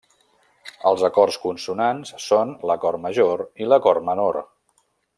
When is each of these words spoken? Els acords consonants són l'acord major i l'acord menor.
Els 0.91 1.03
acords 1.09 1.37
consonants 1.43 2.13
són 2.29 2.57
l'acord 2.71 3.05
major 3.07 3.45
i 3.67 3.71
l'acord 3.71 4.09
menor. 4.13 4.43